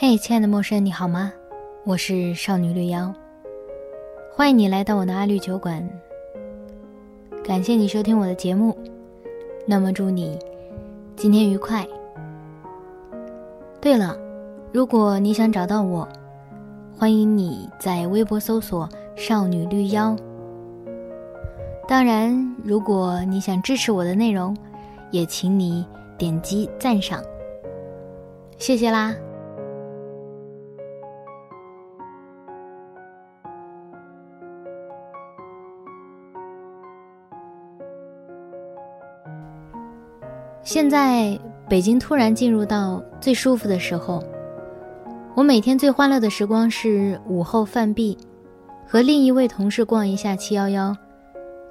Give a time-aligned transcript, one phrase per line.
[0.00, 1.32] 嘿，亲爱的陌生人，你好吗？
[1.82, 3.12] 我是少女绿妖，
[4.32, 5.84] 欢迎你来到我的阿绿酒馆。
[7.42, 8.78] 感谢你收听我的节目，
[9.66, 10.38] 那么祝你
[11.16, 11.84] 今天愉快。
[13.80, 14.16] 对了，
[14.72, 16.08] 如果你想找到我，
[16.96, 20.14] 欢迎你在微博搜索“少女绿妖”。
[21.88, 24.56] 当然，如果你想支持我的内容，
[25.10, 25.84] 也请你
[26.16, 27.20] 点击赞赏，
[28.58, 29.12] 谢谢啦。
[40.62, 44.22] 现在北京突然进入到最舒服的时候，
[45.34, 48.16] 我每天最欢乐的时光是午后饭毕，
[48.86, 50.94] 和另一位同事逛一下七幺幺，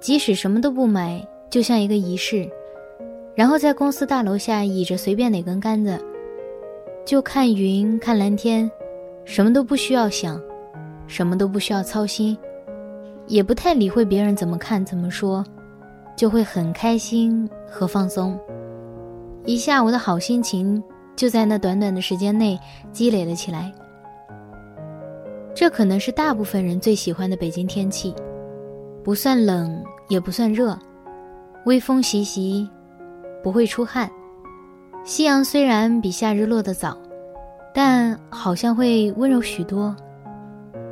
[0.00, 2.48] 即使什么都不买，就像一个仪式，
[3.34, 5.98] 然后在公司大楼下倚着随便哪根杆子，
[7.04, 8.70] 就看云看蓝天，
[9.24, 10.40] 什么都不需要想，
[11.08, 12.36] 什么都不需要操心，
[13.26, 15.44] 也不太理会别人怎么看怎么说，
[16.16, 18.38] 就会很开心和放松。
[19.46, 20.82] 一下午的好心情
[21.14, 22.58] 就在那短短的时间内
[22.92, 23.72] 积累了起来。
[25.54, 28.14] 这可能是大部分人最喜欢的北京天气，
[29.04, 30.76] 不算冷也不算热，
[31.66, 32.68] 微风习习，
[33.42, 34.10] 不会出汗。
[35.04, 36.96] 夕阳虽然比夏日落得早，
[37.74, 39.94] 但好像会温柔许多。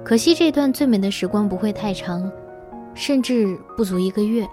[0.05, 2.31] 可惜这段最美的时光不会太长，
[2.92, 4.47] 甚至不足一个月。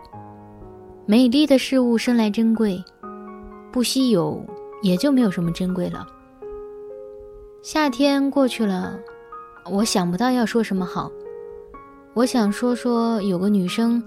[1.06, 2.82] 美丽的事物生来珍贵。
[3.72, 4.44] 不稀有，
[4.82, 6.08] 也就没有什么珍贵了。
[7.62, 9.00] 夏天过去了，
[9.70, 11.12] 我想不到要说什么好。
[12.14, 14.02] 我想说说有个女生，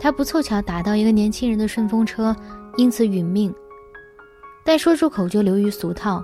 [0.00, 2.34] 她不凑巧打到一个年轻人的顺风车，
[2.76, 3.54] 因此殒命。
[4.64, 6.22] 但说出口就流于俗套。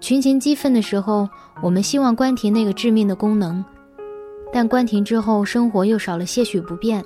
[0.00, 1.28] 群情激愤的时候，
[1.62, 3.64] 我们希望关停那个致命的功能，
[4.52, 7.04] 但关停之后，生活又少了些许不便。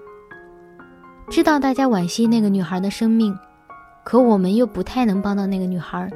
[1.28, 3.36] 知道大家惋惜那个女孩的生命。
[4.04, 6.08] 可我们又不太能帮到那个女孩，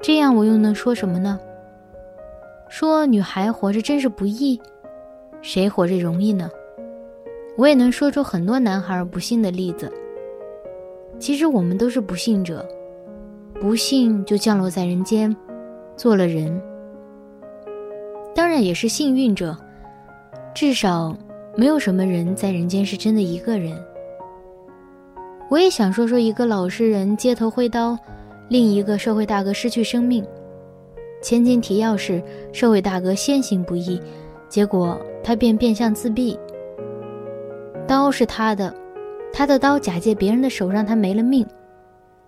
[0.00, 1.38] 这样我又能说什么呢？
[2.68, 4.60] 说女孩活着真是不易，
[5.42, 6.50] 谁活着容易呢？
[7.56, 9.92] 我也能说出很多男孩不幸的例子。
[11.18, 12.66] 其实我们都是不幸者，
[13.60, 15.34] 不幸就降落在人间，
[15.96, 16.60] 做了人。
[18.34, 19.56] 当然也是幸运者，
[20.54, 21.16] 至少
[21.56, 23.82] 没有什么人在人间是真的一个人。
[25.48, 27.96] 我也想说说一个老实人街头挥刀，
[28.48, 30.24] 另一个社会大哥失去生命。
[31.22, 34.00] 前情提要是社会大哥先行不义，
[34.48, 36.36] 结果他便变相自毙。
[37.86, 38.74] 刀是他的，
[39.32, 41.46] 他的刀假借别人的手让他没了命。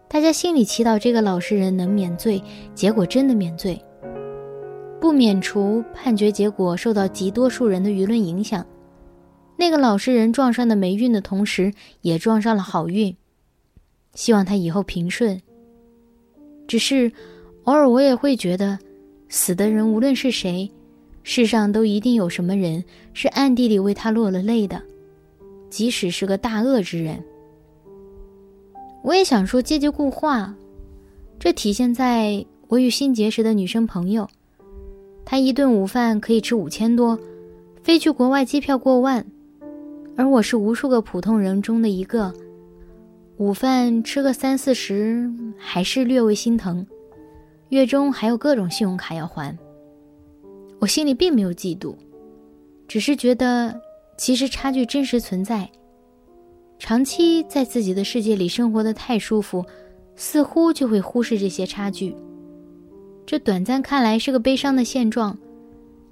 [0.07, 2.41] 大家心里祈祷这个老实人能免罪，
[2.73, 3.81] 结果真的免罪。
[5.01, 8.65] 不免除判决结果受到极多数人的舆论影响。
[9.61, 13.15] 那个老实人撞上的霉运的同时，也撞上了好运。
[14.15, 15.43] 希望他以后平顺。
[16.69, 17.11] 只是，
[17.65, 18.79] 偶尔我也会觉得，
[19.29, 20.71] 死的人无论是谁，
[21.25, 24.81] 世上都一定有什么人是暗地里为他落了泪的，
[25.69, 27.21] 即使是个大恶之人。
[29.03, 30.55] 我也想说阶级固化，
[31.41, 34.29] 这体现在我与新结识的女生朋友，
[35.25, 37.19] 她一顿午饭可以吃五千多，
[37.83, 39.27] 飞去国外机票过万。
[40.19, 42.35] 而我是无数个普通人中的一个，
[43.37, 46.85] 午饭吃个三四十，还是略微心疼。
[47.69, 49.57] 月中还有各种信用卡要还，
[50.81, 51.95] 我心里并没有嫉妒，
[52.89, 53.81] 只是觉得
[54.17, 55.71] 其实差距真实存在。
[56.81, 59.65] 长期在自己的世界里生活的太舒服，
[60.17, 62.13] 似乎就会忽视这些差距。
[63.25, 65.39] 这短暂看来是个悲伤的现状，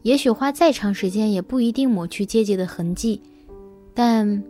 [0.02, 3.20] 也许花再长时间也不一定抹去阶级的痕迹。
[3.96, 4.44] 但，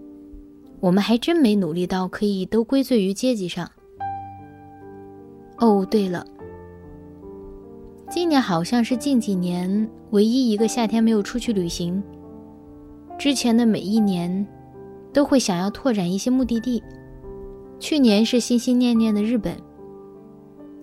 [0.80, 3.70] 我们还真没努力到可以都归罪于阶级上。
[5.58, 6.26] 哦，对了，
[8.10, 12.02] 今年好像是近几年唯一一个夏天没有出去旅行。
[13.16, 14.44] 之前的每一年，
[15.12, 16.82] 都会想要拓展一些目的地。
[17.78, 19.56] 去年是心心念念的日本，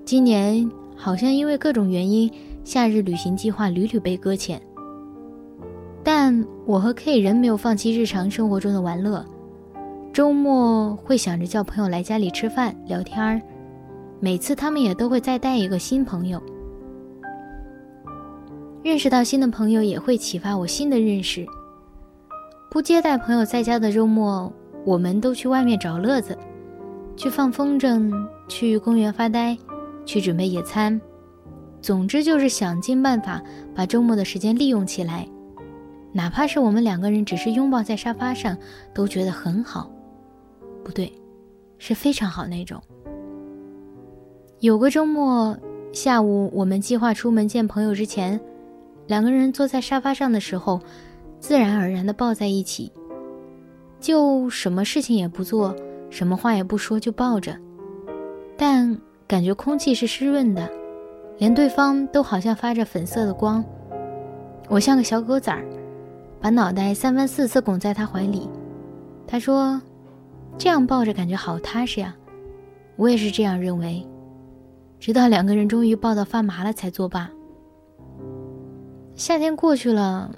[0.06, 2.32] 今年好像因为各种原因，
[2.64, 4.62] 夏日旅行计划屡屡被搁浅。
[6.26, 9.26] 但我和 K 人没有放弃日常生活中的玩乐，
[10.14, 13.42] 周末会想着叫朋友来家里吃饭聊天儿，
[14.22, 16.42] 每次他们也都会再带一个新朋友。
[18.84, 21.46] 认识到新的朋友也会启发我新的认识。
[22.72, 24.50] 不接待朋友在家的周末，
[24.86, 26.38] 我们都去外面找乐子，
[27.18, 28.10] 去放风筝，
[28.48, 29.58] 去公园发呆，
[30.06, 31.02] 去准备野餐。
[31.82, 33.42] 总之就是想尽办法
[33.76, 35.28] 把周末的时间利用起来，
[36.14, 38.56] 哪怕是我们两个人只是拥抱在沙发上，
[38.94, 39.92] 都觉得很好。
[40.84, 41.12] 不对，
[41.80, 42.82] 是非常好那种。
[44.60, 45.58] 有个周末
[45.92, 48.40] 下午，我们计划出门见朋友之前，
[49.08, 50.80] 两个人坐在沙发上的时候，
[51.40, 52.92] 自然而然的抱在一起，
[54.00, 55.76] 就什么事情也不做，
[56.10, 57.58] 什么话也不说，就抱着，
[58.56, 60.70] 但感觉空气是湿润的。
[61.40, 63.66] 连对方都好像发着粉色的光，
[64.70, 65.66] 我像个小狗崽儿，
[66.44, 68.50] 把脑袋三番四次拱在他怀里。
[69.26, 69.82] 他说
[70.60, 72.14] ：“这样抱着感觉好踏实呀。”
[72.98, 74.06] 我也是这样认为，
[75.00, 77.32] 直到两个人终于抱到发麻了才作罢。
[79.16, 80.36] 夏天过去了，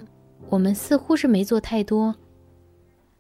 [0.48, 2.14] 我们似乎是没做太多，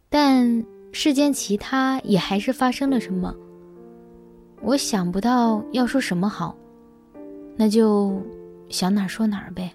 [0.07, 3.33] 但世间其他也还是发生了什么。
[4.61, 6.55] 我想不到要说什么好。
[7.57, 8.21] 那就
[8.69, 9.73] 想哪儿说哪儿呗。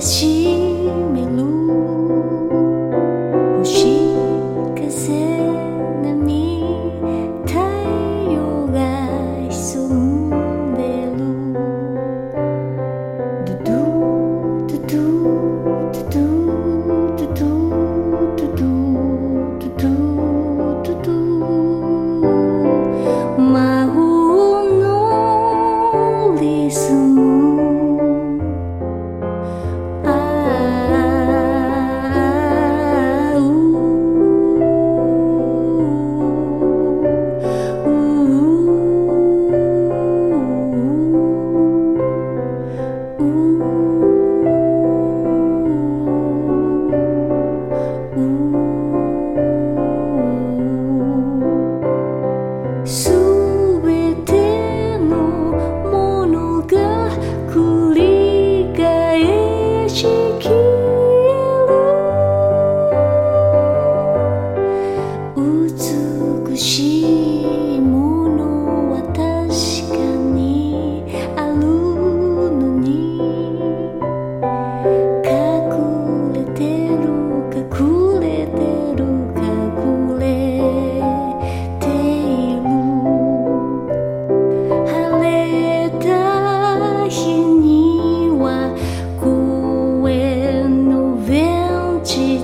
[0.00, 0.39] 心。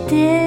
[0.09, 0.46] did.